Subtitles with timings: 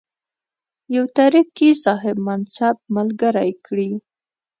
[0.95, 3.89] یو ترکي صاحب منصب ملګری کړي.